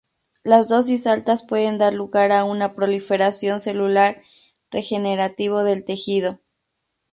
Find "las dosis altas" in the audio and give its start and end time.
0.41-1.43